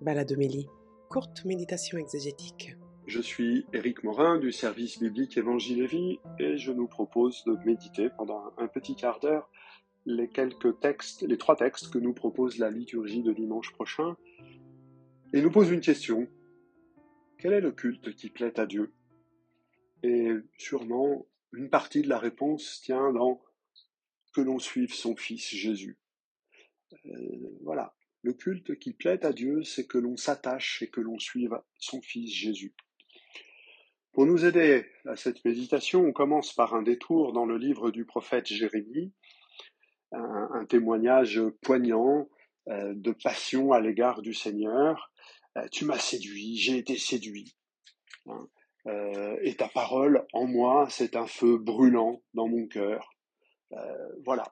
Baladomélie, 0.00 0.68
courte 1.08 1.44
méditation 1.44 1.98
exégétique. 1.98 2.76
Je 3.06 3.20
suis 3.20 3.66
Éric 3.72 4.02
Morin 4.02 4.38
du 4.38 4.50
service 4.50 4.98
biblique 4.98 5.36
Évangile 5.36 5.82
et 5.82 5.86
Vie 5.86 6.18
et 6.38 6.56
je 6.56 6.72
nous 6.72 6.88
propose 6.88 7.44
de 7.44 7.56
méditer 7.64 8.10
pendant 8.16 8.52
un 8.58 8.66
petit 8.66 8.96
quart 8.96 9.20
d'heure 9.20 9.48
les 10.06 10.28
quelques 10.28 10.80
textes, 10.80 11.22
les 11.22 11.38
trois 11.38 11.56
textes 11.56 11.90
que 11.90 11.98
nous 11.98 12.12
propose 12.12 12.58
la 12.58 12.70
liturgie 12.70 13.22
de 13.22 13.32
dimanche 13.32 13.72
prochain 13.72 14.16
et 15.32 15.40
nous 15.40 15.50
pose 15.50 15.70
une 15.70 15.80
question. 15.80 16.28
Quel 17.38 17.52
est 17.52 17.60
le 17.60 17.72
culte 17.72 18.14
qui 18.14 18.30
plaît 18.30 18.58
à 18.58 18.66
Dieu? 18.66 18.92
Et 20.02 20.30
sûrement 20.58 21.26
une 21.52 21.70
partie 21.70 22.02
de 22.02 22.08
la 22.08 22.18
réponse 22.18 22.80
tient 22.82 23.12
dans 23.12 23.40
que 24.34 24.40
l'on 24.40 24.58
suive 24.58 24.92
son 24.92 25.16
Fils 25.16 25.48
Jésus. 25.54 25.96
Euh, 27.06 27.58
voilà, 27.62 27.94
le 28.24 28.32
culte 28.32 28.78
qui 28.78 28.94
plaît 28.94 29.24
à 29.24 29.32
Dieu, 29.32 29.62
c'est 29.64 29.86
que 29.86 29.98
l'on 29.98 30.16
s'attache 30.16 30.80
et 30.82 30.88
que 30.88 31.02
l'on 31.02 31.18
suive 31.18 31.60
son 31.78 32.00
Fils 32.00 32.32
Jésus. 32.32 32.74
Pour 34.12 34.24
nous 34.24 34.46
aider 34.46 34.86
à 35.04 35.14
cette 35.14 35.44
méditation, 35.44 36.00
on 36.00 36.12
commence 36.12 36.54
par 36.54 36.74
un 36.74 36.82
détour 36.82 37.34
dans 37.34 37.44
le 37.44 37.58
livre 37.58 37.90
du 37.90 38.06
prophète 38.06 38.46
Jérémie, 38.46 39.12
un, 40.12 40.64
témoignage 40.66 41.42
poignant 41.60 42.28
euh, 42.68 42.94
de 42.94 43.12
passion 43.12 43.72
à 43.72 43.80
l'égard 43.80 44.22
du 44.22 44.32
Seigneur. 44.32 45.12
Euh, 45.58 45.68
tu 45.70 45.84
m'as 45.84 45.98
séduit, 45.98 46.56
j'ai 46.56 46.78
été 46.78 46.96
séduit. 46.96 47.54
Hein. 48.26 48.48
Euh, 48.86 49.36
et 49.42 49.54
ta 49.56 49.68
parole 49.68 50.24
en 50.32 50.46
moi, 50.46 50.86
c'est 50.88 51.14
un 51.16 51.26
feu 51.26 51.58
brûlant 51.58 52.22
dans 52.32 52.48
mon 52.48 52.66
cœur. 52.66 53.10
voilà, 54.24 54.44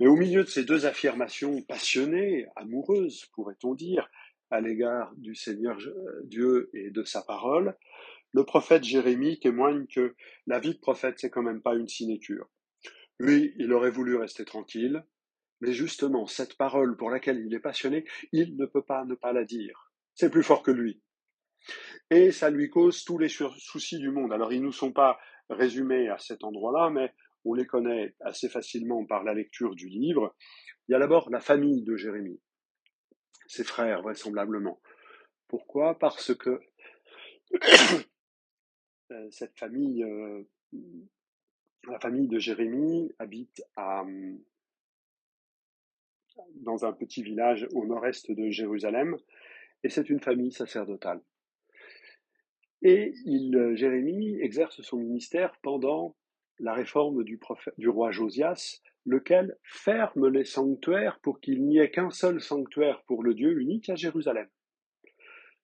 mais 0.00 0.06
au 0.06 0.16
milieu 0.16 0.44
de 0.44 0.48
ces 0.48 0.64
deux 0.64 0.86
affirmations 0.86 1.62
passionnées, 1.62 2.46
amoureuses, 2.56 3.26
pourrait-on 3.34 3.74
dire, 3.74 4.08
à 4.50 4.60
l'égard 4.60 5.12
du 5.16 5.34
Seigneur 5.34 5.76
Dieu 6.24 6.70
et 6.74 6.90
de 6.90 7.02
sa 7.04 7.22
parole, 7.22 7.76
le 8.32 8.44
prophète 8.44 8.84
Jérémie 8.84 9.40
témoigne 9.40 9.86
que 9.86 10.14
la 10.46 10.60
vie 10.60 10.74
de 10.74 10.80
prophète, 10.80 11.14
c'est 11.18 11.30
quand 11.30 11.42
même 11.42 11.62
pas 11.62 11.74
une 11.74 11.88
sinécure. 11.88 12.48
Lui, 13.18 13.54
il 13.58 13.72
aurait 13.72 13.90
voulu 13.90 14.16
rester 14.16 14.44
tranquille, 14.44 15.02
mais 15.60 15.72
justement, 15.72 16.26
cette 16.26 16.56
parole 16.56 16.96
pour 16.96 17.10
laquelle 17.10 17.42
il 17.44 17.54
est 17.54 17.60
passionné, 17.60 18.04
il 18.32 18.56
ne 18.56 18.66
peut 18.66 18.84
pas 18.84 19.04
ne 19.04 19.14
pas 19.14 19.32
la 19.32 19.44
dire. 19.44 19.90
C'est 20.14 20.30
plus 20.30 20.42
fort 20.42 20.62
que 20.62 20.70
lui. 20.70 21.00
Et 22.10 22.30
ça 22.30 22.50
lui 22.50 22.68
cause 22.68 23.04
tous 23.04 23.18
les 23.18 23.28
soucis 23.28 23.98
du 23.98 24.10
monde. 24.10 24.32
Alors, 24.32 24.52
ils 24.52 24.60
ne 24.60 24.66
nous 24.66 24.72
sont 24.72 24.92
pas 24.92 25.18
résumés 25.48 26.08
à 26.08 26.18
cet 26.18 26.44
endroit-là, 26.44 26.90
mais 26.90 27.12
on 27.46 27.54
les 27.54 27.64
connaît 27.64 28.14
assez 28.20 28.48
facilement 28.48 29.04
par 29.06 29.22
la 29.22 29.32
lecture 29.32 29.74
du 29.74 29.88
livre. 29.88 30.34
Il 30.88 30.92
y 30.92 30.94
a 30.94 30.98
d'abord 30.98 31.30
la 31.30 31.40
famille 31.40 31.82
de 31.82 31.96
Jérémie, 31.96 32.40
ses 33.46 33.64
frères 33.64 34.02
vraisemblablement. 34.02 34.80
Pourquoi? 35.46 35.96
Parce 35.98 36.34
que 36.34 36.60
euh, 39.12 39.28
cette 39.30 39.56
famille, 39.56 40.02
euh, 40.02 40.42
la 41.88 42.00
famille 42.00 42.26
de 42.26 42.40
Jérémie 42.40 43.14
habite 43.20 43.62
dans 46.56 46.84
un 46.84 46.92
petit 46.92 47.22
village 47.22 47.68
au 47.72 47.86
nord-est 47.86 48.30
de 48.30 48.50
Jérusalem, 48.50 49.16
et 49.84 49.88
c'est 49.88 50.10
une 50.10 50.20
famille 50.20 50.52
sacerdotale. 50.52 51.22
Et 52.82 53.14
il, 53.24 53.72
Jérémie 53.76 54.36
exerce 54.40 54.82
son 54.82 54.96
ministère 54.98 55.56
pendant 55.62 56.16
la 56.58 56.74
réforme 56.74 57.24
du, 57.24 57.38
roi 57.88 58.10
Josias, 58.10 58.80
lequel 59.04 59.56
ferme 59.62 60.28
les 60.28 60.44
sanctuaires 60.44 61.18
pour 61.20 61.40
qu'il 61.40 61.64
n'y 61.64 61.78
ait 61.78 61.90
qu'un 61.90 62.10
seul 62.10 62.40
sanctuaire 62.40 63.02
pour 63.06 63.22
le 63.22 63.34
Dieu 63.34 63.60
unique 63.60 63.88
à 63.88 63.94
Jérusalem. 63.94 64.48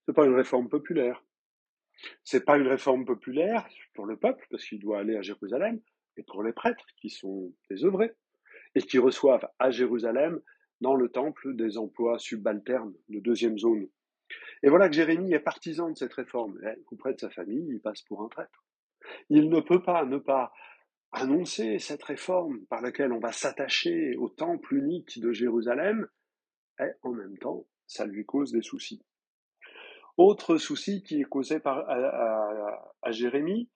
C'est 0.06 0.14
pas 0.14 0.26
une 0.26 0.34
réforme 0.34 0.68
populaire. 0.68 1.24
C'est 2.24 2.44
pas 2.44 2.58
une 2.58 2.66
réforme 2.66 3.04
populaire 3.04 3.68
pour 3.94 4.06
le 4.06 4.16
peuple, 4.16 4.46
parce 4.50 4.64
qu'il 4.64 4.80
doit 4.80 4.98
aller 4.98 5.16
à 5.16 5.22
Jérusalem, 5.22 5.80
et 6.16 6.22
pour 6.22 6.42
les 6.42 6.52
prêtres, 6.52 6.86
qui 6.96 7.10
sont 7.10 7.52
désœuvrés, 7.70 8.12
et 8.74 8.82
qui 8.82 8.98
reçoivent 8.98 9.48
à 9.58 9.70
Jérusalem, 9.70 10.40
dans 10.80 10.96
le 10.96 11.08
temple, 11.08 11.54
des 11.54 11.78
emplois 11.78 12.18
subalternes 12.18 12.94
de 13.08 13.20
deuxième 13.20 13.58
zone. 13.58 13.88
Et 14.62 14.68
voilà 14.68 14.88
que 14.88 14.94
Jérémie 14.94 15.32
est 15.32 15.40
partisan 15.40 15.90
de 15.90 15.96
cette 15.96 16.12
réforme. 16.12 16.58
Auprès 16.90 17.14
de 17.14 17.20
sa 17.20 17.30
famille, 17.30 17.66
il 17.68 17.80
passe 17.80 18.02
pour 18.02 18.22
un 18.22 18.28
prêtre. 18.28 18.64
Il 19.28 19.48
ne 19.48 19.60
peut 19.60 19.82
pas 19.82 20.04
ne 20.04 20.18
pas 20.18 20.52
annoncer 21.12 21.78
cette 21.78 22.02
réforme 22.02 22.64
par 22.66 22.80
laquelle 22.80 23.12
on 23.12 23.20
va 23.20 23.32
s'attacher 23.32 24.16
au 24.16 24.28
temple 24.28 24.74
unique 24.74 25.20
de 25.20 25.32
Jérusalem, 25.32 26.08
et 26.80 26.90
en 27.02 27.12
même 27.12 27.36
temps, 27.38 27.66
ça 27.86 28.06
lui 28.06 28.24
cause 28.24 28.52
des 28.52 28.62
soucis. 28.62 29.04
Autre 30.16 30.56
souci 30.56 31.02
qui 31.02 31.20
est 31.20 31.24
causé 31.24 31.60
par, 31.60 31.88
à, 31.88 33.10
Jérémie, 33.10 33.70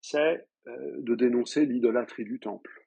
c'est 0.00 0.46
euh, 0.66 0.72
de 0.98 1.14
dénoncer 1.14 1.66
l'idolâtrie 1.66 2.24
du 2.24 2.38
temple. 2.38 2.86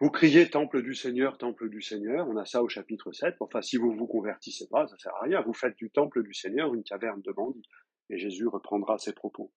Vous 0.00 0.10
criez 0.10 0.48
temple 0.48 0.82
du 0.82 0.94
Seigneur, 0.94 1.38
temple 1.38 1.68
du 1.68 1.82
Seigneur, 1.82 2.28
on 2.28 2.36
a 2.36 2.44
ça 2.44 2.62
au 2.62 2.68
chapitre 2.68 3.12
7, 3.12 3.34
enfin 3.40 3.62
si 3.62 3.76
vous 3.76 3.92
vous 3.92 4.06
convertissez 4.06 4.68
pas, 4.68 4.86
ça 4.86 4.96
sert 4.98 5.14
à 5.16 5.24
rien, 5.24 5.40
vous 5.42 5.54
faites 5.54 5.76
du 5.76 5.90
temple 5.90 6.22
du 6.22 6.32
Seigneur 6.32 6.72
une 6.74 6.84
caverne 6.84 7.20
de 7.22 7.32
bandits. 7.32 7.68
Et 8.10 8.16
Jésus 8.16 8.46
reprendra 8.46 8.96
ses 8.98 9.12
propos. 9.12 9.52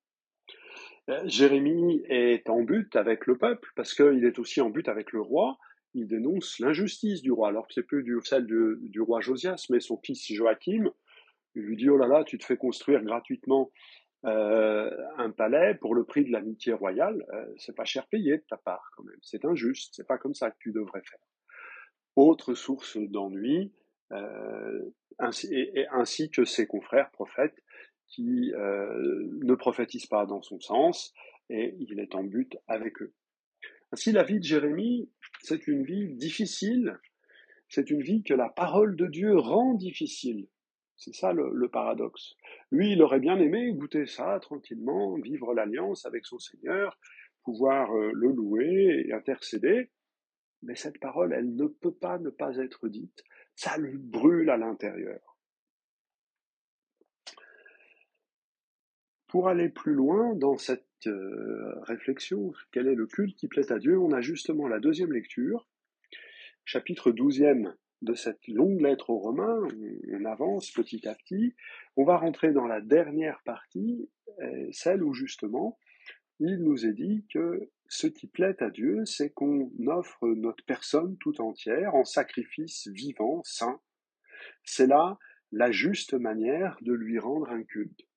Euh, 1.10 1.22
Jérémie 1.26 2.04
est 2.10 2.50
en 2.50 2.62
but 2.62 2.96
avec 2.96 3.26
le 3.26 3.38
peuple 3.38 3.70
parce 3.76 3.94
qu'il 3.94 4.24
est 4.24 4.40
aussi 4.40 4.62
en 4.62 4.70
but 4.70 4.88
avec 4.88 5.12
le 5.12 5.22
roi. 5.22 5.58
Il 5.94 6.08
dénonce 6.08 6.60
l'injustice 6.60 7.22
du 7.22 7.32
roi, 7.32 7.50
alors 7.50 7.68
que 7.68 7.74
c'est 7.74 7.84
plus 7.84 8.04
du, 8.04 8.18
celle 8.24 8.46
du, 8.46 9.02
roi 9.02 9.20
Josias, 9.20 9.68
mais 9.70 9.80
son 9.80 9.98
fils 9.98 10.32
Joachim. 10.32 10.90
Il 11.56 11.64
lui 11.64 11.76
dit 11.76 11.90
Oh 11.90 11.98
là 11.98 12.08
là, 12.08 12.24
tu 12.24 12.38
te 12.38 12.46
fais 12.46 12.56
construire 12.56 13.04
gratuitement 13.04 13.72
euh, 14.26 14.90
un 15.18 15.32
palais 15.32 15.76
pour 15.76 15.96
le 15.96 16.06
prix 16.06 16.24
de 16.24 16.32
l'amitié 16.32 16.72
royale. 16.74 17.26
Euh, 17.34 17.46
c'est 17.58 17.76
pas 17.76 17.84
cher 17.84 18.08
payé 18.08 18.38
de 18.38 18.44
ta 18.48 18.58
part 18.58 18.90
quand 18.96 19.04
même. 19.04 19.20
C'est 19.22 19.44
injuste. 19.44 19.94
C'est 19.96 20.08
pas 20.08 20.18
comme 20.18 20.36
ça 20.36 20.52
que 20.52 20.58
tu 20.60 20.72
devrais 20.72 21.02
faire. 21.02 21.20
Autre 22.16 22.54
source 22.54 22.98
d'ennui, 22.98 23.74
ainsi, 25.20 25.72
ainsi 25.92 26.30
que 26.30 26.44
ses 26.44 26.68
confrères 26.68 27.10
prophètes 27.12 27.56
qui 28.12 28.54
euh, 28.54 29.30
ne 29.44 29.56
prophétise 29.56 30.06
pas 30.06 30.26
dans 30.26 30.42
son 30.42 30.60
sens, 30.60 31.14
et 31.50 31.76
il 31.80 32.00
est 32.00 32.14
en 32.14 32.24
but 32.24 32.58
avec 32.68 33.02
eux. 33.02 33.14
Ainsi, 33.92 34.12
la 34.12 34.24
vie 34.24 34.40
de 34.40 34.44
Jérémie, 34.44 35.10
c'est 35.42 35.68
une 35.68 35.84
vie 35.84 36.14
difficile, 36.16 37.00
c'est 37.68 37.90
une 37.90 38.02
vie 38.02 38.24
que 38.24 38.34
la 38.34 38.50
parole 38.50 38.96
de 38.96 39.08
Dieu 39.08 39.38
rend 39.38 39.74
difficile. 39.74 40.48
C'est 40.98 41.16
ça 41.16 41.34
le, 41.34 41.68
paradoxe. 41.68 42.36
Lui, 42.70 42.92
il 42.92 43.02
aurait 43.02 43.20
bien 43.20 43.40
aimé 43.40 43.74
goûter 43.74 44.06
ça 44.06 44.40
tranquillement, 44.40 45.16
vivre 45.16 45.54
l'alliance 45.54 46.06
avec 46.06 46.26
son 46.26 46.38
Seigneur, 46.38 47.00
pouvoir 47.44 47.92
euh, 47.96 48.12
le 48.14 48.28
louer 48.30 49.06
et 49.08 49.14
intercéder, 49.14 49.90
mais 50.62 50.76
cette 50.76 51.00
parole, 51.00 51.34
elle 51.34 51.56
ne 51.56 51.66
peut 51.66 51.94
pas 51.94 52.20
ne 52.20 52.30
pas 52.30 52.58
être 52.58 52.88
dite, 52.88 53.24
ça 53.56 53.78
lui 53.78 53.98
brûle 53.98 54.50
à 54.50 54.58
l'intérieur. 54.58 55.31
Pour 59.32 59.48
aller 59.48 59.70
plus 59.70 59.94
loin 59.94 60.36
dans 60.36 60.58
cette 60.58 61.08
euh, 61.08 61.80
réflexion, 61.84 62.52
quel 62.74 62.88
est 62.88 62.96
le 62.96 63.08
culte 63.08 63.38
qui 63.38 63.48
plaît 63.48 63.72
à 63.72 63.80
Dieu, 63.80 63.98
on 63.98 64.12
a 64.12 64.20
justement 64.20 64.68
la 64.68 64.82
deuxième 64.82 65.14
lecture, 65.14 65.70
chapitre 66.66 67.12
12e 67.14 67.74
de 68.02 68.14
cette 68.14 68.46
longue 68.50 68.82
lettre 68.82 69.10
aux 69.10 69.20
Romains, 69.20 69.62
on 70.12 70.26
avance 70.26 70.70
petit 70.72 71.08
à 71.08 71.16
petit, 71.16 71.56
on 71.96 72.04
va 72.04 72.18
rentrer 72.18 72.52
dans 72.52 72.68
la 72.68 72.82
dernière 72.82 73.42
partie, 73.46 74.10
euh, 74.42 74.68
celle 74.74 75.02
où 75.02 75.14
justement 75.14 75.80
il 76.42 76.58
nous 76.58 76.86
est 76.86 76.94
dit 76.94 77.26
que 77.34 77.70
ce 77.88 78.08
qui 78.08 78.28
plaît 78.28 78.62
à 78.62 78.70
Dieu, 78.70 79.06
c'est 79.06 79.30
qu'on 79.30 79.72
offre 79.88 80.28
notre 80.28 80.66
personne 80.66 81.16
tout 81.20 81.40
entière 81.40 81.96
en 81.96 82.04
sacrifice 82.04 82.90
vivant, 82.90 83.42
saint. 83.46 83.80
C'est 84.66 84.88
là 84.88 85.18
la 85.54 85.72
juste 85.72 86.16
manière 86.16 86.78
de 86.82 86.92
lui 86.92 87.18
rendre 87.18 87.50
un 87.50 87.64
culte. 87.64 88.11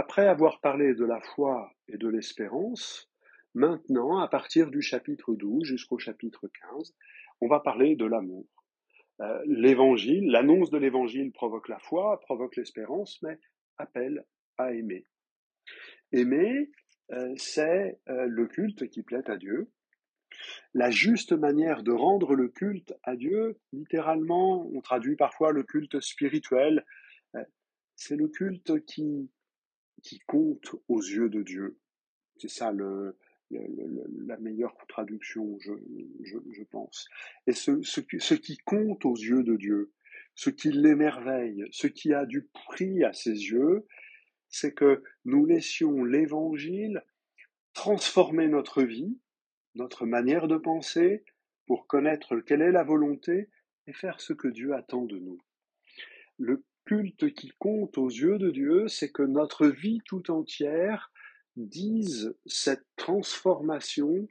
Après 0.00 0.28
avoir 0.28 0.60
parlé 0.60 0.94
de 0.94 1.04
la 1.04 1.20
foi 1.20 1.74
et 1.88 1.96
de 1.96 2.06
l'espérance, 2.06 3.10
maintenant, 3.54 4.18
à 4.18 4.28
partir 4.28 4.70
du 4.70 4.80
chapitre 4.80 5.34
12 5.34 5.64
jusqu'au 5.64 5.98
chapitre 5.98 6.46
15, 6.70 6.94
on 7.40 7.48
va 7.48 7.58
parler 7.58 7.96
de 7.96 8.04
l'amour. 8.04 8.46
Euh, 9.20 9.42
l'évangile, 9.46 10.30
l'annonce 10.30 10.70
de 10.70 10.78
l'évangile 10.78 11.32
provoque 11.32 11.68
la 11.68 11.80
foi, 11.80 12.20
provoque 12.20 12.54
l'espérance, 12.54 13.20
mais 13.22 13.40
appelle 13.76 14.24
à 14.56 14.72
aimer. 14.72 15.04
Aimer, 16.12 16.70
euh, 17.10 17.34
c'est 17.36 17.98
euh, 18.08 18.26
le 18.26 18.46
culte 18.46 18.88
qui 18.90 19.02
plaît 19.02 19.28
à 19.28 19.36
Dieu. 19.36 19.68
La 20.74 20.92
juste 20.92 21.32
manière 21.32 21.82
de 21.82 21.90
rendre 21.90 22.36
le 22.36 22.46
culte 22.46 22.94
à 23.02 23.16
Dieu, 23.16 23.58
littéralement, 23.72 24.64
on 24.72 24.80
traduit 24.80 25.16
parfois 25.16 25.50
le 25.50 25.64
culte 25.64 25.98
spirituel, 25.98 26.84
c'est 27.96 28.14
le 28.14 28.28
culte 28.28 28.84
qui 28.84 29.28
qui 30.02 30.20
compte 30.20 30.74
aux 30.88 31.00
yeux 31.00 31.28
de 31.28 31.42
Dieu. 31.42 31.78
C'est 32.36 32.50
ça 32.50 32.72
le, 32.72 33.16
la 33.50 34.36
meilleure 34.38 34.76
traduction, 34.88 35.58
je, 35.60 35.72
je, 36.22 36.62
pense. 36.64 37.08
Et 37.46 37.52
ce, 37.52 37.82
ce, 37.82 38.34
qui 38.34 38.58
compte 38.58 39.04
aux 39.04 39.16
yeux 39.16 39.42
de 39.42 39.56
Dieu, 39.56 39.92
ce 40.34 40.50
qui 40.50 40.70
l'émerveille, 40.70 41.64
ce 41.70 41.86
qui 41.86 42.12
a 42.12 42.26
du 42.26 42.42
prix 42.42 43.04
à 43.04 43.12
ses 43.12 43.32
yeux, 43.32 43.86
c'est 44.50 44.72
que 44.72 45.02
nous 45.24 45.46
laissions 45.46 46.04
l'Évangile 46.04 47.02
transformer 47.72 48.48
notre 48.48 48.82
vie, 48.82 49.18
notre 49.74 50.06
manière 50.06 50.48
de 50.48 50.56
penser, 50.56 51.24
pour 51.66 51.86
connaître 51.86 52.40
quelle 52.40 52.62
est 52.62 52.72
la 52.72 52.82
volonté 52.82 53.48
et 53.86 53.92
faire 53.92 54.20
ce 54.20 54.32
que 54.32 54.48
Dieu 54.48 54.74
attend 54.74 55.04
de 55.04 55.18
nous. 55.18 55.38
Culte 56.88 57.34
qui 57.34 57.52
compte 57.58 57.98
aux 57.98 58.08
yeux 58.08 58.38
de 58.38 58.50
Dieu, 58.50 58.88
c'est 58.88 59.12
que 59.12 59.22
notre 59.22 59.66
vie 59.66 60.00
tout 60.06 60.30
entière 60.30 61.12
dise 61.54 62.34
cette 62.46 62.86
transformation 62.96 64.26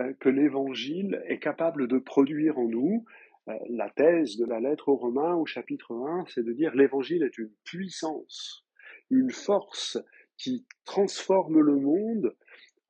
euh, 0.00 0.12
que 0.20 0.28
l'Évangile 0.28 1.22
est 1.28 1.38
capable 1.38 1.88
de 1.88 1.96
produire 1.96 2.58
en 2.58 2.68
nous. 2.68 3.06
Euh, 3.48 3.54
la 3.70 3.88
thèse 3.88 4.36
de 4.36 4.44
la 4.44 4.60
lettre 4.60 4.90
aux 4.90 4.96
Romains 4.96 5.34
au 5.34 5.46
chapitre 5.46 5.94
1, 5.94 6.26
c'est 6.28 6.44
de 6.44 6.52
dire 6.52 6.74
l'Évangile 6.74 7.22
est 7.22 7.38
une 7.38 7.52
puissance, 7.64 8.66
une 9.08 9.30
force 9.30 9.96
qui 10.36 10.66
transforme 10.84 11.58
le 11.58 11.76
monde 11.76 12.36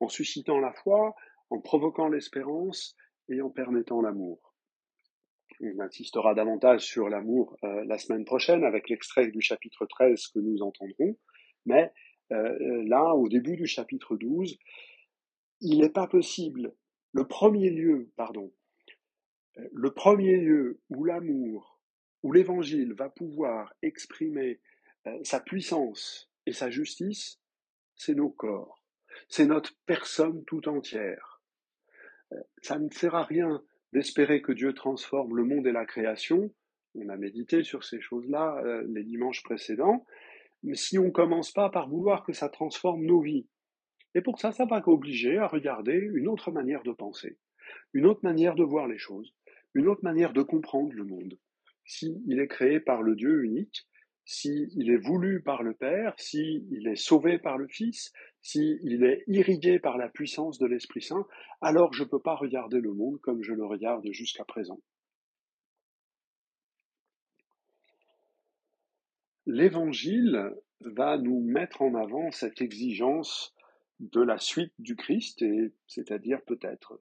en 0.01 0.09
suscitant 0.09 0.59
la 0.59 0.73
foi, 0.73 1.15
en 1.49 1.61
provoquant 1.61 2.09
l'espérance 2.09 2.97
et 3.29 3.41
en 3.41 3.49
permettant 3.49 4.01
l'amour. 4.01 4.44
On 5.61 5.79
insistera 5.79 6.33
davantage 6.33 6.85
sur 6.85 7.09
l'amour 7.09 7.57
euh, 7.63 7.85
la 7.85 7.97
semaine 7.97 8.25
prochaine 8.25 8.63
avec 8.63 8.89
l'extrait 8.89 9.27
du 9.27 9.41
chapitre 9.41 9.85
13 9.85 10.27
que 10.27 10.39
nous 10.39 10.61
entendrons, 10.61 11.17
mais 11.65 11.91
euh, 12.31 12.83
là, 12.87 13.15
au 13.15 13.29
début 13.29 13.55
du 13.55 13.65
chapitre 13.65 14.17
12, 14.17 14.57
il 15.61 15.79
n'est 15.79 15.89
pas 15.89 16.07
possible, 16.07 16.73
le 17.13 17.25
premier 17.25 17.69
lieu, 17.69 18.11
pardon, 18.17 18.51
euh, 19.57 19.67
le 19.71 19.93
premier 19.93 20.37
lieu 20.37 20.81
où 20.89 21.05
l'amour, 21.05 21.79
où 22.23 22.33
l'évangile 22.33 22.93
va 22.93 23.09
pouvoir 23.09 23.73
exprimer 23.81 24.59
sa 25.21 25.39
puissance 25.39 26.31
et 26.47 26.51
sa 26.51 26.71
justice, 26.71 27.39
c'est 27.95 28.15
nos 28.15 28.31
corps, 28.31 28.83
c'est 29.29 29.45
notre 29.45 29.71
personne 29.85 30.43
tout 30.45 30.67
entière. 30.67 31.43
Ça 32.63 32.79
ne 32.79 32.89
sert 32.89 33.13
à 33.13 33.23
rien 33.23 33.63
d'espérer 33.95 34.41
que 34.41 34.51
Dieu 34.51 34.73
transforme 34.73 35.37
le 35.37 35.45
monde 35.45 35.65
et 35.67 35.71
la 35.71 35.85
création. 35.85 36.53
On 36.95 37.07
a 37.07 37.15
médité 37.15 37.63
sur 37.63 37.85
ces 37.85 38.01
choses-là 38.01 38.61
euh, 38.65 38.83
les 38.89 39.05
dimanches 39.05 39.41
précédents. 39.41 40.05
Mais 40.63 40.75
si 40.75 40.99
on 40.99 41.05
ne 41.05 41.11
commence 41.11 41.53
pas 41.53 41.69
par 41.69 41.87
vouloir 41.87 42.25
que 42.25 42.33
ça 42.33 42.49
transforme 42.49 43.05
nos 43.05 43.21
vies, 43.21 43.47
et 44.13 44.21
pour 44.21 44.37
ça, 44.37 44.51
ça 44.51 44.65
va 44.65 44.83
obliger 44.85 45.37
à 45.37 45.47
regarder 45.47 45.93
une 45.93 46.27
autre 46.27 46.51
manière 46.51 46.83
de 46.83 46.91
penser, 46.91 47.37
une 47.93 48.05
autre 48.05 48.19
manière 48.23 48.55
de 48.55 48.65
voir 48.65 48.87
les 48.89 48.97
choses, 48.97 49.33
une 49.73 49.87
autre 49.87 50.03
manière 50.03 50.33
de 50.33 50.41
comprendre 50.41 50.91
le 50.91 51.05
monde. 51.05 51.39
S'il 51.85 52.37
est 52.37 52.47
créé 52.47 52.81
par 52.81 53.01
le 53.01 53.15
Dieu 53.15 53.45
unique, 53.45 53.87
s'il 54.25 54.89
est 54.89 54.97
voulu 54.97 55.41
par 55.41 55.61
le 55.61 55.73
Père, 55.73 56.13
s'il 56.17 56.87
est 56.87 56.95
sauvé 56.95 57.37
par 57.37 57.57
le 57.57 57.67
Fils, 57.67 58.11
s'il 58.41 59.03
est 59.03 59.23
irrigué 59.27 59.79
par 59.79 59.97
la 59.97 60.09
puissance 60.09 60.57
de 60.57 60.65
l'Esprit 60.65 61.03
Saint, 61.03 61.27
alors 61.61 61.93
je 61.93 62.03
ne 62.03 62.09
peux 62.09 62.19
pas 62.21 62.35
regarder 62.35 62.81
le 62.81 62.93
monde 62.93 63.19
comme 63.21 63.43
je 63.43 63.53
le 63.53 63.65
regarde 63.65 64.05
jusqu'à 64.11 64.43
présent. 64.43 64.79
L'Évangile 69.45 70.55
va 70.81 71.17
nous 71.19 71.39
mettre 71.39 71.83
en 71.83 71.93
avant 71.93 72.31
cette 72.31 72.61
exigence 72.61 73.53
de 73.99 74.21
la 74.21 74.39
suite 74.39 74.73
du 74.79 74.95
Christ, 74.95 75.43
et 75.43 75.71
c'est-à-dire 75.87 76.41
peut-être 76.41 76.99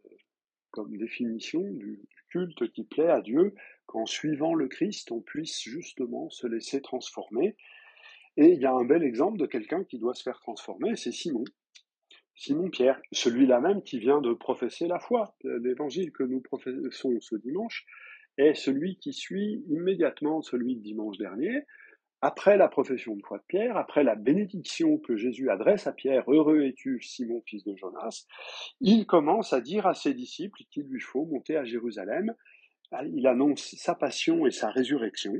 comme 0.70 0.96
définition 0.96 1.62
du 1.62 2.02
culte 2.28 2.70
qui 2.72 2.84
plaît 2.84 3.08
à 3.08 3.22
Dieu, 3.22 3.54
qu'en 3.86 4.06
suivant 4.06 4.54
le 4.54 4.68
Christ, 4.68 5.12
on 5.12 5.20
puisse 5.20 5.62
justement 5.62 6.30
se 6.30 6.46
laisser 6.46 6.80
transformer. 6.80 7.56
Et 8.36 8.48
il 8.48 8.60
y 8.60 8.66
a 8.66 8.72
un 8.72 8.84
bel 8.84 9.02
exemple 9.02 9.38
de 9.38 9.46
quelqu'un 9.46 9.84
qui 9.84 9.98
doit 9.98 10.14
se 10.14 10.22
faire 10.22 10.40
transformer, 10.40 10.96
c'est 10.96 11.12
Simon. 11.12 11.44
Simon 12.34 12.68
Pierre, 12.68 13.00
celui-là 13.12 13.60
même 13.60 13.82
qui 13.82 13.98
vient 13.98 14.20
de 14.20 14.32
professer 14.32 14.88
la 14.88 14.98
foi. 14.98 15.36
L'évangile 15.44 16.10
que 16.10 16.24
nous 16.24 16.40
professons 16.40 17.20
ce 17.20 17.36
dimanche 17.36 17.86
est 18.38 18.54
celui 18.54 18.96
qui 18.98 19.12
suit 19.12 19.64
immédiatement 19.68 20.42
celui 20.42 20.74
de 20.74 20.82
dimanche 20.82 21.16
dernier, 21.16 21.64
après 22.26 22.56
la 22.56 22.68
profession 22.68 23.16
de 23.16 23.22
foi 23.22 23.36
de 23.36 23.44
Pierre, 23.48 23.76
après 23.76 24.02
la 24.02 24.14
bénédiction 24.14 24.96
que 24.96 25.14
Jésus 25.14 25.50
adresse 25.50 25.86
à 25.86 25.92
Pierre, 25.92 26.24
heureux 26.26 26.62
es-tu, 26.62 26.98
Simon, 27.02 27.42
fils 27.44 27.64
de 27.64 27.76
Jonas, 27.76 28.24
il 28.80 29.04
commence 29.04 29.52
à 29.52 29.60
dire 29.60 29.86
à 29.86 29.92
ses 29.92 30.14
disciples 30.14 30.62
qu'il 30.70 30.84
lui 30.84 31.00
faut 31.00 31.26
monter 31.26 31.58
à 31.58 31.64
Jérusalem. 31.64 32.34
Il 33.02 33.26
annonce 33.26 33.74
sa 33.76 33.94
passion 33.94 34.46
et 34.46 34.50
sa 34.50 34.70
résurrection. 34.70 35.34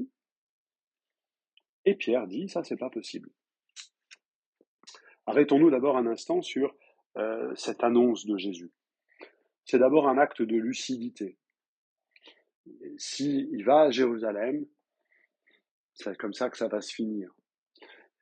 Et 1.85 1.95
Pierre 1.95 2.27
dit, 2.27 2.49
ça 2.49 2.65
c'est 2.65 2.77
pas 2.77 2.91
possible. 2.91 3.31
Arrêtons-nous 5.27 5.71
d'abord 5.71 5.97
un 5.97 6.07
instant 6.07 6.43
sur 6.43 6.75
euh, 7.17 7.55
cette 7.55 7.83
annonce 7.83 8.27
de 8.27 8.37
Jésus. 8.37 8.73
C'est 9.65 9.79
d'abord 9.79 10.09
un 10.09 10.19
acte 10.19 10.43
de 10.43 10.57
lucidité. 10.57 11.39
S'il 12.99 13.65
va 13.65 13.83
à 13.83 13.91
Jérusalem, 13.91 14.67
c'est 15.95 16.17
comme 16.17 16.35
ça 16.35 16.51
que 16.51 16.57
ça 16.57 16.69
va 16.69 16.81
se 16.81 16.95
finir. 16.95 17.35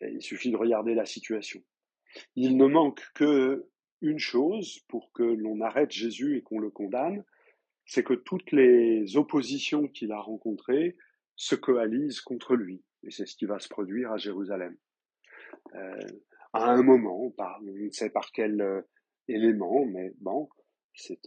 il 0.00 0.22
suffit 0.22 0.50
de 0.50 0.56
regarder 0.56 0.94
la 0.94 1.06
situation. 1.06 1.62
Il 2.36 2.56
ne 2.56 2.66
manque 2.66 3.02
que 3.14 3.68
une 4.00 4.18
chose 4.18 4.80
pour 4.88 5.12
que 5.12 5.22
l'on 5.22 5.60
arrête 5.60 5.92
Jésus 5.92 6.36
et 6.36 6.42
qu'on 6.42 6.58
le 6.58 6.70
condamne, 6.70 7.24
c'est 7.92 8.04
que 8.04 8.14
toutes 8.14 8.52
les 8.52 9.18
oppositions 9.18 9.86
qu'il 9.86 10.12
a 10.12 10.18
rencontrées 10.18 10.96
se 11.36 11.54
coalisent 11.54 12.22
contre 12.22 12.56
lui. 12.56 12.82
Et 13.02 13.10
c'est 13.10 13.26
ce 13.26 13.36
qui 13.36 13.44
va 13.44 13.58
se 13.58 13.68
produire 13.68 14.12
à 14.12 14.16
Jérusalem. 14.16 14.78
Euh, 15.74 16.06
à 16.54 16.70
un 16.70 16.82
moment, 16.82 17.30
par, 17.32 17.60
on 17.60 17.66
ne 17.66 17.90
sait 17.90 18.08
par 18.08 18.32
quel 18.32 18.62
euh, 18.62 18.80
élément, 19.28 19.84
mais 19.84 20.14
bon, 20.20 20.48
c'est 20.94 21.20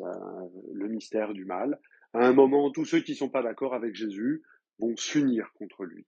le 0.74 0.88
mystère 0.88 1.34
du 1.34 1.46
mal. 1.46 1.80
À 2.14 2.26
un 2.26 2.34
moment, 2.34 2.72
tous 2.72 2.86
ceux 2.86 3.02
qui 3.02 3.12
ne 3.12 3.18
sont 3.18 3.30
pas 3.30 3.44
d'accord 3.44 3.76
avec 3.76 3.94
Jésus 3.94 4.42
vont 4.80 4.98
s'unir 4.98 5.54
contre 5.54 5.84
lui. 5.84 6.08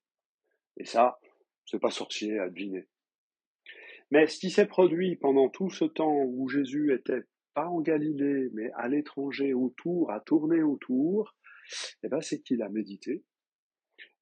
Et 0.77 0.85
ça, 0.85 1.19
c'est 1.67 1.79
pas 1.79 1.91
sorcier 1.91 2.39
à 2.39 2.49
deviner. 2.49 2.87
Mais 4.09 4.25
ce 4.25 4.39
qui 4.39 4.49
s'est 4.49 4.65
produit 4.65 5.17
pendant 5.17 5.49
tout 5.49 5.69
ce 5.69 5.85
temps 5.85 6.23
où 6.23 6.49
Jésus 6.49 6.95
était 6.95 7.25
pas 7.57 7.69
en 7.69 7.81
Galilée, 7.81 8.51
mais 8.53 8.69
à 8.75 8.87
l'étranger, 8.87 9.55
autour, 9.55 10.11
à 10.11 10.19
tourner 10.19 10.61
autour, 10.61 11.35
eh 12.03 12.07
ben, 12.07 12.21
c'est 12.21 12.39
qu'il 12.41 12.61
a 12.61 12.69
médité. 12.69 13.23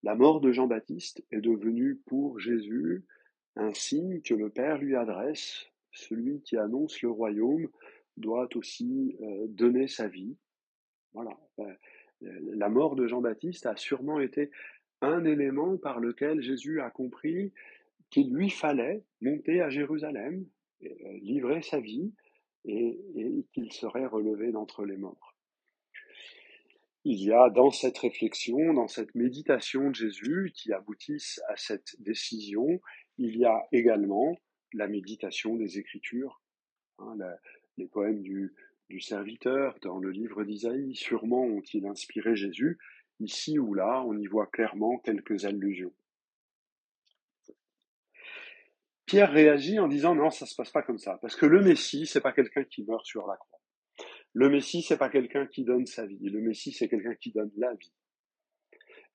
La 0.04 0.16
mort 0.16 0.40
de 0.40 0.54
Jean-Baptiste 0.54 1.22
est 1.32 1.42
devenue 1.42 1.98
pour 2.06 2.40
Jésus 2.40 3.04
un 3.58 3.74
signe 3.74 4.22
que 4.22 4.34
le 4.34 4.50
Père 4.50 4.78
lui 4.78 4.96
adresse. 4.96 5.66
Celui 5.92 6.44
qui 6.44 6.56
annonce 6.56 7.02
le 7.02 7.10
royaume 7.10 7.68
doit 8.16 8.48
aussi 8.56 9.18
euh, 9.20 9.48
donner 9.50 9.90
sa 9.90 10.08
vie. 10.08 10.38
Voilà. 11.12 11.38
Euh, 11.60 11.74
la 12.22 12.70
mort 12.70 12.96
de 12.96 13.06
Jean-Baptiste 13.06 13.66
a 13.66 13.76
sûrement 13.76 14.22
été 14.22 14.50
un 15.02 15.26
élément 15.26 15.76
par 15.76 16.00
lequel 16.00 16.42
Jésus 16.42 16.80
a 16.80 16.90
compris 16.90 17.52
qu'il 18.12 18.34
lui 18.34 18.50
fallait 18.50 19.04
monter 19.20 19.60
à 19.60 19.70
Jérusalem, 19.70 20.46
euh, 20.86 20.88
livrer 21.22 21.62
sa 21.64 21.82
vie 21.82 22.14
et, 22.66 23.46
qu'il 23.54 23.72
serait 23.72 24.06
relevé 24.06 24.52
d'entre 24.52 24.86
les 24.86 24.98
morts. 24.98 25.36
Il 27.04 27.22
y 27.22 27.32
a 27.32 27.50
dans 27.50 27.70
cette 27.70 27.98
réflexion, 28.00 28.74
dans 28.74 28.88
cette 28.88 29.14
méditation 29.14 29.90
de 29.90 29.96
Jésus 29.96 30.52
qui 30.56 30.74
aboutissent 30.74 31.40
à 31.48 31.56
cette 31.56 31.96
décision, 32.00 32.82
il 33.18 33.38
y 33.38 33.46
a 33.46 33.68
également 33.72 34.36
la 34.74 34.88
méditation 34.88 35.56
des 35.56 35.78
Écritures, 35.78 36.42
hein, 36.98 37.16
les 37.78 37.88
poèmes 37.88 38.22
du, 38.22 38.56
du 38.90 39.00
serviteur 39.00 39.78
dans 39.82 40.00
le 40.00 40.10
livre 40.10 40.44
d'Isaïe 40.44 40.96
sûrement 40.96 41.44
ont-ils 41.44 41.86
inspiré 41.86 42.36
Jésus, 42.36 42.80
Ici 43.20 43.58
ou 43.60 43.74
là, 43.74 44.04
on 44.06 44.18
y 44.18 44.28
voit 44.28 44.48
clairement 44.48 44.98
quelques 44.98 45.46
allusions. 45.46 45.94
Pierre 49.06 49.32
réagit 49.32 49.80
en 49.80 49.88
disant 49.88 50.16
non, 50.16 50.30
ça 50.30 50.46
se 50.46 50.56
passe 50.56 50.72
pas 50.72 50.82
comme 50.82 50.98
ça, 50.98 51.18
parce 51.22 51.36
que 51.36 51.46
le 51.46 51.62
Messie, 51.62 52.08
c'est 52.08 52.22
pas 52.22 52.32
quelqu'un 52.32 52.64
qui 52.64 52.84
meurt 52.84 53.06
sur 53.06 53.28
la 53.28 53.38
croix. 53.38 53.60
Le 54.34 54.50
Messie, 54.50 54.82
c'est 54.82 54.98
pas 54.98 55.10
quelqu'un 55.10 55.48
qui 55.48 55.64
donne 55.64 55.86
sa 55.86 56.06
vie. 56.06 56.30
Le 56.30 56.42
Messie, 56.42 56.72
c'est 56.74 56.90
quelqu'un 56.90 57.16
qui 57.16 57.32
donne 57.32 57.52
la 57.56 57.74
vie. 57.74 57.94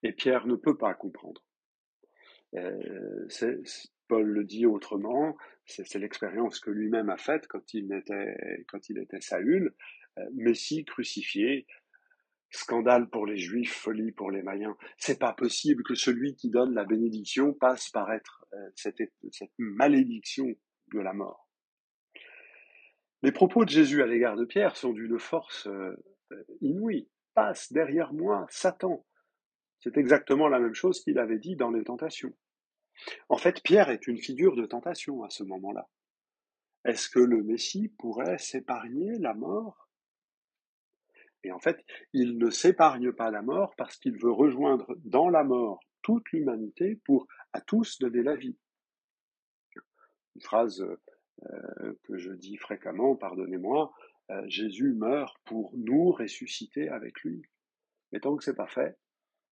Et 0.02 0.12
Pierre 0.12 0.46
ne 0.46 0.54
peut 0.54 0.78
pas 0.78 0.94
comprendre. 0.94 1.44
Euh, 2.54 3.28
Paul 4.08 4.26
le 4.26 4.44
dit 4.44 4.66
autrement, 4.66 5.36
c'est 5.66 5.98
l'expérience 5.98 6.58
que 6.58 6.70
lui-même 6.70 7.10
a 7.10 7.16
faite 7.16 7.46
quand 7.46 7.74
il 7.74 7.92
était, 7.92 8.64
quand 8.68 8.88
il 8.88 8.98
était 8.98 9.20
Saül, 9.20 9.74
euh, 10.18 10.24
Messie 10.34 10.84
crucifié, 10.84 11.66
Scandale 12.50 13.08
pour 13.08 13.26
les 13.26 13.36
Juifs, 13.36 13.74
folie 13.74 14.10
pour 14.10 14.30
les 14.30 14.42
Mayens. 14.42 14.76
C'est 14.98 15.18
pas 15.18 15.32
possible 15.32 15.84
que 15.84 15.94
celui 15.94 16.34
qui 16.34 16.50
donne 16.50 16.74
la 16.74 16.84
bénédiction 16.84 17.52
passe 17.52 17.90
par 17.90 18.12
être 18.12 18.44
euh, 18.52 18.70
cette, 18.74 18.98
malédiction 19.58 20.46
de 20.92 20.98
la 20.98 21.12
mort. 21.12 21.48
Les 23.22 23.32
propos 23.32 23.64
de 23.64 23.70
Jésus 23.70 24.02
à 24.02 24.06
l'égard 24.06 24.36
de 24.36 24.44
Pierre 24.44 24.76
sont 24.76 24.92
d'une 24.92 25.18
force 25.18 25.68
euh, 25.68 25.94
euh, 26.32 26.44
inouïe. 26.60 27.08
Passe 27.34 27.72
derrière 27.72 28.12
moi, 28.12 28.46
Satan. 28.50 29.06
C'est 29.78 29.96
exactement 29.96 30.48
la 30.48 30.58
même 30.58 30.74
chose 30.74 31.00
qu'il 31.00 31.18
avait 31.18 31.38
dit 31.38 31.54
dans 31.54 31.70
les 31.70 31.84
tentations. 31.84 32.34
En 33.28 33.36
fait, 33.36 33.62
Pierre 33.62 33.90
est 33.90 34.08
une 34.08 34.18
figure 34.18 34.56
de 34.56 34.66
tentation 34.66 35.22
à 35.22 35.30
ce 35.30 35.44
moment-là. 35.44 35.88
Est-ce 36.84 37.08
que 37.08 37.20
le 37.20 37.42
Messie 37.42 37.88
pourrait 37.98 38.38
s'épargner 38.38 39.18
la 39.18 39.34
mort 39.34 39.89
Et 41.44 41.52
en 41.52 41.58
fait, 41.58 41.84
il 42.12 42.38
ne 42.38 42.50
s'épargne 42.50 43.12
pas 43.12 43.30
la 43.30 43.42
mort 43.42 43.74
parce 43.76 43.96
qu'il 43.96 44.18
veut 44.18 44.32
rejoindre 44.32 44.94
dans 45.04 45.28
la 45.28 45.44
mort 45.44 45.80
toute 46.02 46.30
l'humanité 46.32 47.00
pour 47.04 47.26
à 47.52 47.60
tous 47.60 47.98
donner 47.98 48.22
la 48.22 48.36
vie. 48.36 48.56
Une 50.34 50.42
phrase 50.42 50.80
euh, 50.80 51.94
que 52.04 52.18
je 52.18 52.32
dis 52.32 52.56
fréquemment, 52.56 53.16
pardonnez-moi, 53.16 53.92
euh, 54.30 54.42
Jésus 54.48 54.92
meurt 54.92 55.36
pour 55.44 55.72
nous 55.76 56.12
ressusciter 56.12 56.88
avec 56.88 57.20
lui. 57.22 57.42
Mais 58.12 58.20
tant 58.20 58.36
que 58.36 58.44
c'est 58.44 58.54
pas 58.54 58.68
fait, 58.68 58.96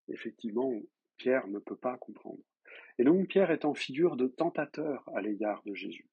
effectivement, 0.08 0.72
Pierre 1.16 1.48
ne 1.48 1.58
peut 1.58 1.76
pas 1.76 1.96
comprendre. 1.96 2.42
Et 2.98 3.04
donc 3.04 3.28
Pierre 3.28 3.50
est 3.50 3.64
en 3.64 3.74
figure 3.74 4.16
de 4.16 4.26
tentateur 4.26 5.08
à 5.14 5.20
l'égard 5.20 5.62
de 5.64 5.74
Jésus. 5.74 6.08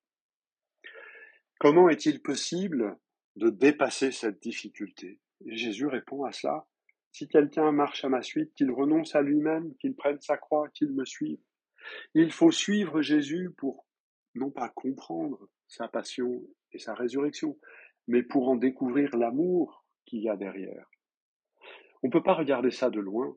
Comment 1.59 1.89
est-il 1.89 2.21
possible 2.21 2.97
de 3.35 3.49
dépasser 3.49 4.11
cette 4.11 4.41
difficulté? 4.41 5.19
Jésus 5.45 5.87
répond 5.87 6.23
à 6.23 6.31
cela. 6.31 6.67
Si 7.11 7.27
quelqu'un 7.27 7.71
marche 7.71 8.03
à 8.03 8.09
ma 8.09 8.21
suite, 8.21 8.53
qu'il 8.55 8.71
renonce 8.71 9.15
à 9.15 9.21
lui-même, 9.21 9.75
qu'il 9.77 9.95
prenne 9.95 10.19
sa 10.21 10.37
croix, 10.37 10.69
qu'il 10.69 10.91
me 10.91 11.05
suive. 11.05 11.39
Il 12.13 12.31
faut 12.31 12.51
suivre 12.51 13.01
Jésus 13.01 13.51
pour 13.57 13.85
non 14.33 14.51
pas 14.51 14.69
comprendre 14.69 15.47
sa 15.67 15.87
passion 15.87 16.43
et 16.73 16.79
sa 16.79 16.93
résurrection, 16.93 17.57
mais 18.07 18.23
pour 18.23 18.49
en 18.49 18.55
découvrir 18.55 19.15
l'amour 19.15 19.85
qu'il 20.05 20.21
y 20.21 20.29
a 20.29 20.35
derrière. 20.35 20.89
On 22.03 22.07
ne 22.07 22.11
peut 22.11 22.23
pas 22.23 22.33
regarder 22.33 22.71
ça 22.71 22.89
de 22.89 22.99
loin. 22.99 23.35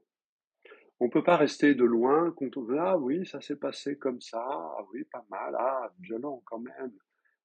On 1.00 1.06
ne 1.06 1.10
peut 1.10 1.22
pas 1.22 1.36
rester 1.36 1.74
de 1.74 1.84
loin 1.84 2.32
quand 2.36 2.56
on 2.56 2.64
veut, 2.64 2.80
ah 2.80 2.98
oui, 2.98 3.24
ça 3.24 3.40
s'est 3.40 3.56
passé 3.56 3.96
comme 3.96 4.20
ça, 4.20 4.42
ah 4.42 4.84
oui, 4.92 5.04
pas 5.04 5.24
mal, 5.30 5.54
ah, 5.56 5.92
violent 6.00 6.42
quand 6.44 6.58
même. 6.58 6.92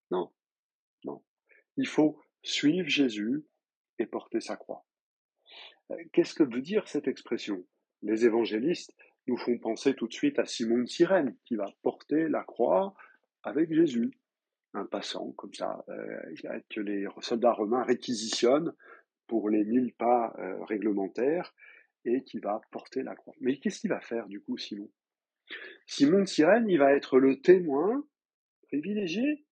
Non, 0.09 0.31
non. 1.05 1.23
Il 1.77 1.87
faut 1.87 2.19
suivre 2.41 2.87
Jésus 2.87 3.45
et 3.99 4.05
porter 4.05 4.39
sa 4.39 4.55
croix. 4.55 4.85
Euh, 5.91 5.95
qu'est-ce 6.11 6.33
que 6.33 6.43
veut 6.43 6.61
dire 6.61 6.87
cette 6.87 7.07
expression? 7.07 7.65
Les 8.01 8.25
évangélistes 8.25 8.93
nous 9.27 9.37
font 9.37 9.57
penser 9.57 9.93
tout 9.93 10.07
de 10.07 10.13
suite 10.13 10.39
à 10.39 10.45
Simon 10.45 10.79
de 10.79 10.85
Cyrène, 10.85 11.35
qui 11.45 11.55
va 11.55 11.71
porter 11.81 12.27
la 12.27 12.43
croix 12.43 12.93
avec 13.43 13.73
Jésus. 13.73 14.11
Un 14.73 14.85
passant, 14.85 15.31
comme 15.33 15.53
ça, 15.53 15.85
euh, 15.89 16.61
que 16.69 16.81
les 16.81 17.05
soldats 17.21 17.53
romains 17.53 17.83
réquisitionnent 17.83 18.73
pour 19.27 19.49
les 19.49 19.63
mille 19.63 19.93
pas 19.93 20.33
euh, 20.39 20.63
réglementaires 20.65 21.53
et 22.05 22.23
qui 22.23 22.39
va 22.39 22.61
porter 22.71 23.03
la 23.03 23.15
croix. 23.15 23.35
Mais 23.39 23.57
qu'est-ce 23.57 23.79
qu'il 23.79 23.91
va 23.91 24.01
faire 24.01 24.27
du 24.27 24.41
coup, 24.41 24.57
Simon? 24.57 24.89
Simon 25.85 26.21
de 26.21 26.25
Cyrène, 26.25 26.67
il 26.69 26.79
va 26.79 26.93
être 26.93 27.19
le 27.19 27.39
témoin 27.39 28.03
privilégié 28.67 29.45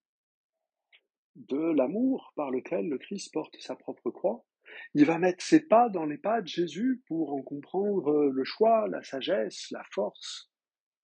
de 1.47 1.75
l'amour 1.75 2.33
par 2.35 2.51
lequel 2.51 2.87
le 2.87 2.97
Christ 2.97 3.33
porte 3.33 3.55
sa 3.59 3.75
propre 3.75 4.11
croix. 4.11 4.45
Il 4.93 5.05
va 5.05 5.17
mettre 5.17 5.43
ses 5.43 5.59
pas 5.59 5.89
dans 5.89 6.05
les 6.05 6.17
pas 6.17 6.41
de 6.41 6.47
Jésus 6.47 7.01
pour 7.07 7.33
en 7.33 7.41
comprendre 7.41 8.25
le 8.25 8.43
choix, 8.43 8.87
la 8.87 9.03
sagesse, 9.03 9.69
la 9.71 9.83
force, 9.91 10.51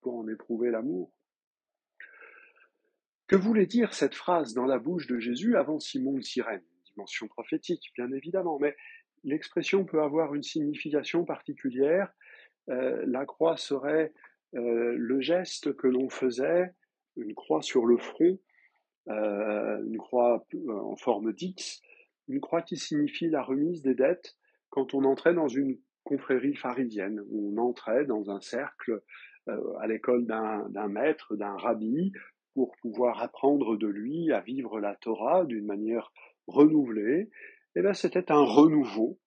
pour 0.01 0.15
en 0.15 0.27
éprouver 0.27 0.71
l'amour. 0.71 1.11
Que 3.27 3.35
voulait 3.35 3.65
dire 3.65 3.93
cette 3.93 4.15
phrase 4.15 4.53
dans 4.53 4.65
la 4.65 4.79
bouche 4.79 5.07
de 5.07 5.19
Jésus 5.19 5.57
avant 5.57 5.79
Simon 5.79 6.13
de 6.13 6.21
Cyrène? 6.21 6.63
Dimension 6.85 7.27
prophétique, 7.27 7.91
bien 7.97 8.11
évidemment, 8.13 8.57
mais 8.57 8.75
l'expression 9.23 9.83
peut 9.83 10.01
avoir 10.01 10.33
une 10.33 10.43
signification 10.43 11.25
particulière. 11.25 12.11
Euh, 12.69 13.03
la 13.05 13.25
croix 13.25 13.57
serait 13.57 14.13
euh, 14.55 14.95
le 14.97 15.19
geste 15.19 15.75
que 15.75 15.87
l'on 15.87 16.09
faisait, 16.09 16.71
une 17.17 17.33
croix 17.35 17.61
sur 17.61 17.85
le 17.85 17.97
front, 17.97 18.39
euh, 19.09 19.83
une 19.85 19.97
croix 19.97 20.45
en 20.69 20.95
forme 20.95 21.33
d'X, 21.33 21.81
une 22.27 22.41
croix 22.41 22.61
qui 22.61 22.77
signifie 22.77 23.29
la 23.29 23.41
remise 23.41 23.81
des 23.81 23.95
dettes 23.95 24.35
quand 24.69 24.93
on 24.93 25.03
entrait 25.05 25.33
dans 25.33 25.47
une 25.47 25.77
confrérie 26.03 26.55
pharisienne, 26.55 27.21
où 27.29 27.53
on 27.53 27.61
entrait 27.61 28.05
dans 28.05 28.29
un 28.31 28.41
cercle 28.41 29.01
à 29.79 29.87
l'école 29.87 30.25
d'un 30.25 30.87
maître, 30.89 31.37
d'un 31.37 31.55
rabbi, 31.55 32.11
pour 32.57 32.75
pouvoir 32.81 33.21
apprendre 33.21 33.77
de 33.77 33.85
lui 33.85 34.31
à 34.33 34.41
vivre 34.41 34.79
la 34.79 34.95
Torah 34.95 35.45
d'une 35.45 35.67
manière 35.67 36.11
renouvelée, 36.47 37.29
et 37.75 37.81
bien 37.81 37.93
c'était 37.93 38.31
un 38.31 38.43
renouveau. 38.43 39.19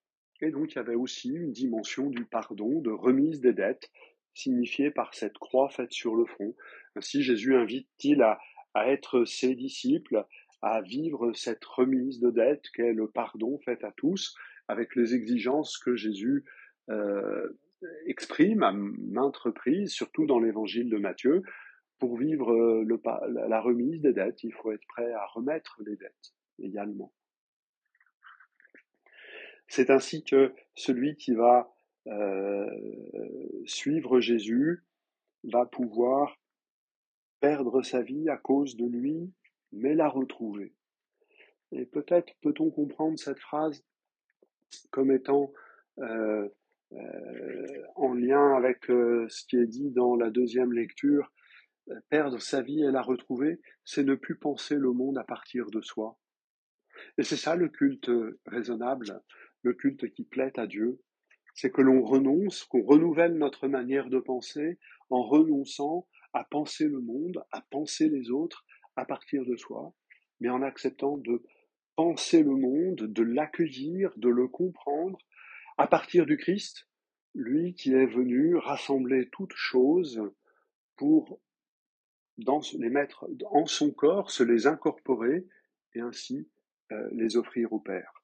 Et 0.42 0.50
donc 0.50 0.72
il 0.72 0.76
y 0.76 0.78
avait 0.80 0.96
aussi 0.96 1.28
une 1.28 1.52
dimension 1.52 2.10
du 2.10 2.24
pardon, 2.24 2.80
de 2.80 2.90
remise 2.90 3.40
des 3.40 3.52
dettes, 3.52 3.88
signifiée 4.34 4.90
par 4.90 5.14
cette 5.14 5.38
croix 5.38 5.68
faite 5.68 5.92
sur 5.92 6.16
le 6.16 6.24
front. 6.24 6.56
Ainsi 6.96 7.22
Jésus 7.22 7.54
invite-t-il 7.54 8.20
à, 8.22 8.40
être 8.74 9.24
ses 9.24 9.54
disciples, 9.54 10.24
à 10.62 10.80
vivre 10.82 11.32
cette 11.32 11.64
remise 11.64 12.20
de 12.20 12.30
dettes 12.30 12.70
qu'est 12.74 12.92
le 12.92 13.08
pardon 13.08 13.58
fait 13.64 13.82
à 13.84 13.92
tous, 13.92 14.36
avec 14.68 14.94
les 14.94 15.14
exigences 15.14 15.78
que 15.78 15.96
Jésus 15.96 16.44
euh, 16.90 17.48
exprime 18.06 18.62
à 18.62 18.72
maintes 18.72 19.36
reprises, 19.36 19.92
surtout 19.92 20.26
dans 20.26 20.38
l'évangile 20.38 20.90
de 20.90 20.98
Matthieu. 20.98 21.42
Pour 21.98 22.18
vivre 22.18 22.52
euh, 22.52 22.84
le, 22.84 23.00
la 23.48 23.60
remise 23.60 24.00
des 24.00 24.12
dettes, 24.12 24.42
il 24.44 24.52
faut 24.52 24.72
être 24.72 24.86
prêt 24.86 25.12
à 25.12 25.26
remettre 25.26 25.80
les 25.84 25.96
dettes 25.96 26.34
également. 26.58 27.12
C'est 29.66 29.90
ainsi 29.90 30.24
que 30.24 30.52
celui 30.74 31.16
qui 31.16 31.32
va 31.32 31.72
euh, 32.06 32.66
suivre 33.66 34.20
Jésus 34.20 34.84
va 35.44 35.64
pouvoir 35.64 36.38
perdre 37.40 37.82
sa 37.82 38.02
vie 38.02 38.28
à 38.28 38.36
cause 38.36 38.76
de 38.76 38.86
lui, 38.86 39.32
mais 39.72 39.94
la 39.94 40.08
retrouver. 40.08 40.74
Et 41.72 41.86
peut-être 41.86 42.32
peut-on 42.42 42.70
comprendre 42.70 43.18
cette 43.18 43.38
phrase 43.38 43.84
comme 44.90 45.10
étant 45.10 45.52
euh, 45.98 46.48
euh, 46.92 47.82
en 47.96 48.14
lien 48.14 48.56
avec 48.56 48.86
ce 48.86 49.46
qui 49.46 49.56
est 49.56 49.66
dit 49.66 49.90
dans 49.90 50.16
la 50.16 50.30
deuxième 50.30 50.72
lecture, 50.72 51.32
perdre 52.08 52.40
sa 52.40 52.62
vie 52.62 52.82
et 52.82 52.90
la 52.90 53.02
retrouver, 53.02 53.60
c'est 53.84 54.04
ne 54.04 54.14
plus 54.14 54.36
penser 54.36 54.76
le 54.76 54.92
monde 54.92 55.18
à 55.18 55.24
partir 55.24 55.70
de 55.70 55.80
soi. 55.80 56.18
Et 57.18 57.22
c'est 57.22 57.36
ça 57.36 57.56
le 57.56 57.68
culte 57.68 58.10
raisonnable, 58.46 59.22
le 59.62 59.74
culte 59.74 60.10
qui 60.12 60.24
plaît 60.24 60.58
à 60.58 60.66
Dieu, 60.66 61.00
c'est 61.54 61.70
que 61.70 61.82
l'on 61.82 62.02
renonce, 62.02 62.64
qu'on 62.64 62.82
renouvelle 62.82 63.34
notre 63.34 63.68
manière 63.68 64.08
de 64.08 64.18
penser 64.18 64.78
en 65.10 65.22
renonçant 65.22 66.06
à 66.32 66.44
penser 66.44 66.86
le 66.86 67.00
monde, 67.00 67.44
à 67.52 67.60
penser 67.70 68.08
les 68.08 68.30
autres 68.30 68.64
à 68.96 69.04
partir 69.04 69.44
de 69.44 69.56
soi, 69.56 69.94
mais 70.40 70.48
en 70.48 70.62
acceptant 70.62 71.16
de 71.16 71.42
penser 71.96 72.42
le 72.42 72.54
monde, 72.54 73.12
de 73.12 73.22
l'accueillir, 73.22 74.12
de 74.16 74.28
le 74.28 74.48
comprendre 74.48 75.18
à 75.78 75.86
partir 75.86 76.26
du 76.26 76.36
Christ, 76.36 76.88
lui 77.34 77.74
qui 77.74 77.92
est 77.92 78.06
venu 78.06 78.56
rassembler 78.56 79.28
toutes 79.30 79.54
choses 79.54 80.22
pour 80.96 81.40
les 82.78 82.90
mettre 82.90 83.28
en 83.50 83.66
son 83.66 83.90
corps, 83.90 84.30
se 84.30 84.42
les 84.42 84.66
incorporer 84.66 85.46
et 85.94 86.00
ainsi 86.00 86.48
euh, 86.92 87.08
les 87.12 87.36
offrir 87.36 87.72
au 87.72 87.78
Père 87.78 88.20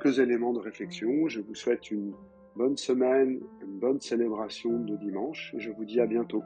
quelques 0.00 0.18
éléments 0.18 0.52
de 0.52 0.60
réflexion. 0.60 1.28
Je 1.28 1.40
vous 1.40 1.54
souhaite 1.54 1.90
une 1.90 2.14
bonne 2.56 2.76
semaine, 2.76 3.40
une 3.62 3.78
bonne 3.78 4.00
célébration 4.00 4.78
de 4.80 4.96
dimanche 4.96 5.54
et 5.56 5.60
je 5.60 5.70
vous 5.70 5.84
dis 5.84 6.00
à 6.00 6.06
bientôt. 6.06 6.42